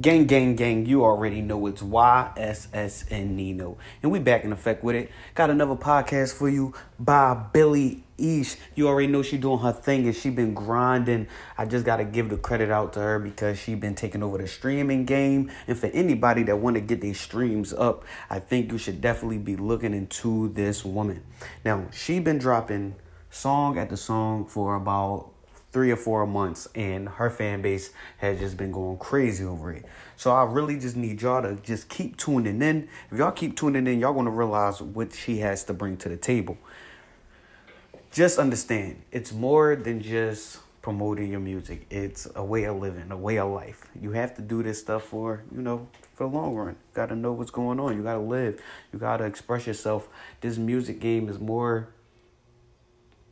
[0.00, 3.76] Gang, gang, gang, you already know it's YSS and Nino.
[4.02, 5.10] And we back in effect with it.
[5.34, 8.56] Got another podcast for you by Billy East.
[8.74, 11.28] You already know she doing her thing and she been grinding.
[11.58, 14.38] I just got to give the credit out to her because she been taking over
[14.38, 15.52] the streaming game.
[15.66, 19.38] And for anybody that want to get their streams up, I think you should definitely
[19.38, 21.22] be looking into this woman.
[21.66, 22.94] Now, she been dropping
[23.28, 25.32] song the song for about
[25.72, 29.84] three or four months and her fan base has just been going crazy over it.
[30.16, 32.88] So I really just need y'all to just keep tuning in.
[33.10, 36.16] If y'all keep tuning in, y'all gonna realize what she has to bring to the
[36.16, 36.58] table.
[38.10, 41.86] Just understand, it's more than just promoting your music.
[41.88, 43.86] It's a way of living, a way of life.
[43.98, 46.68] You have to do this stuff for, you know, for the long run.
[46.68, 47.96] You gotta know what's going on.
[47.96, 48.60] You gotta live.
[48.92, 50.08] You gotta express yourself.
[50.42, 51.88] This music game is more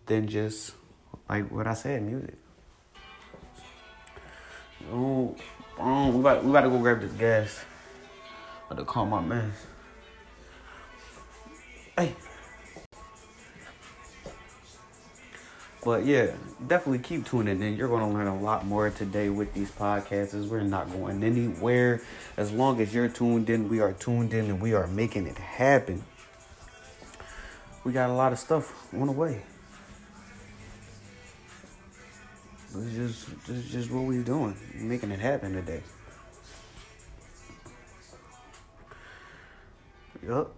[0.07, 0.75] than just
[1.29, 2.37] like what I said, music.
[4.93, 5.37] Oh,
[5.79, 7.65] oh we about we about to go grab this gas.
[8.67, 9.53] About to call my man.
[11.97, 12.15] Hey.
[15.83, 16.33] But yeah,
[16.67, 17.77] definitely keep tuning in.
[17.77, 20.47] You're gonna learn a lot more today with these podcasts.
[20.47, 22.03] We're not going anywhere.
[22.37, 25.39] As long as you're tuned in, we are tuned in and we are making it
[25.39, 26.05] happen.
[27.83, 29.43] We got a lot of stuff on the way.
[32.73, 35.83] It's just, it's just what we're doing, making it happen today.
[40.27, 40.55] Yup.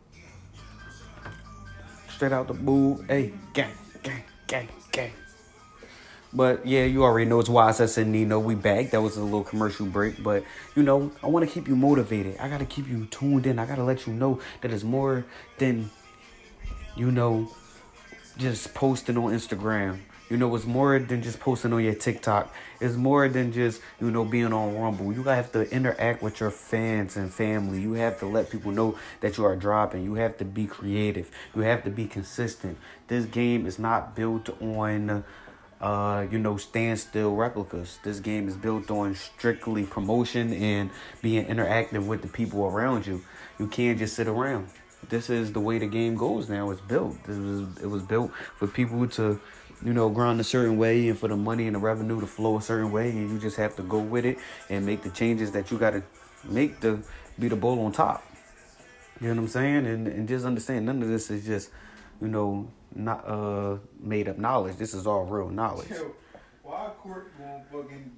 [2.11, 3.03] Straight out the boo.
[3.09, 5.13] Hey, gang, gang, gang, gang.
[6.35, 8.39] But yeah, you already know it's YSS and Nino.
[8.39, 8.91] We back.
[8.91, 10.23] That was a little commercial break.
[10.23, 12.39] But you know, I want to keep you motivated.
[12.39, 13.59] I gotta keep you tuned in.
[13.59, 15.25] I gotta let you know that it's more
[15.59, 15.91] than,
[16.97, 17.51] you know,
[18.39, 20.01] just posting on Instagram
[20.33, 22.55] you know, it's more than just posting on your TikTok.
[22.81, 25.13] It's more than just, you know, being on Rumble.
[25.13, 27.83] You have to interact with your fans and family.
[27.83, 30.05] You have to let people know that you are dropping.
[30.05, 31.31] You have to be creative.
[31.55, 32.79] You have to be consistent.
[33.09, 35.23] This game is not built on
[35.83, 37.99] uh, you know, standstill replicas.
[38.03, 40.89] This game is built on strictly promotion and
[41.21, 43.23] being interactive with the people around you.
[43.59, 44.69] You can't just sit around.
[45.09, 46.71] This is the way the game goes now.
[46.71, 47.23] It's built.
[47.25, 49.41] This was it was built for people to
[49.85, 52.57] you know, grind a certain way and for the money and the revenue to flow
[52.59, 53.11] a certain way.
[53.11, 54.39] And you just have to go with it
[54.69, 56.03] and make the changes that you got to
[56.45, 57.03] make to
[57.39, 58.25] be the bull on top.
[59.21, 59.87] You know what I'm saying?
[59.87, 61.71] And, and just understand none of this is just,
[62.21, 64.77] you know, not uh made up knowledge.
[64.77, 65.91] This is all real knowledge.
[65.91, 66.13] Yo,
[66.63, 68.13] why Court going fucking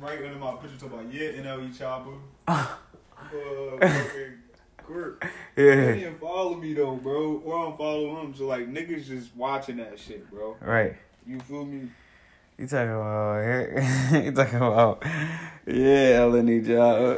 [0.00, 2.18] right under my picture talking about yeah NLE Choppa?
[2.48, 2.66] uh,
[3.80, 4.34] fucking
[4.86, 5.22] Court.
[5.56, 5.92] Yeah.
[5.94, 7.40] He didn't follow me though, bro.
[7.44, 8.34] Or I'm following him.
[8.34, 10.56] So like niggas just watching that shit, bro.
[10.60, 10.96] Right.
[11.24, 11.88] You feel me?
[12.58, 14.14] You talking about?
[14.24, 15.02] You talking about?
[15.66, 17.00] Yeah, LNE job.